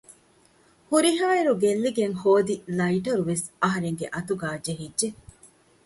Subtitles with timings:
[0.89, 5.07] ހުރިހާއިރު ގެއްލިގެން ހޯދި ލައިޓަރުވެސް އަހަރެންގެ އަތުގައި ޖެހިއްޖެ